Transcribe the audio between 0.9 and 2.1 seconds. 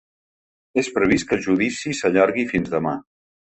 previst que el judici